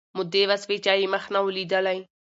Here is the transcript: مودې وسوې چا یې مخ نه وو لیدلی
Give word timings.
مودې 0.17 0.43
وسوې 0.49 0.77
چا 0.85 0.93
یې 0.99 1.07
مخ 1.13 1.23
نه 1.33 1.39
وو 1.43 1.55
لیدلی 1.57 1.99